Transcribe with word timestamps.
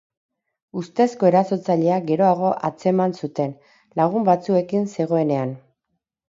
Ustezko 0.79 1.27
erasotzailea 1.27 1.99
geroago 2.07 2.49
atzeman 2.69 3.13
zuten, 3.19 3.53
lagun 4.03 4.27
batzuekin 4.31 4.91
zegoenean. 4.97 5.55